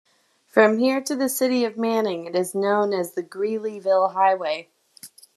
[0.47, 4.69] From here to the city of Manning it is known as the Greeleyville Highway.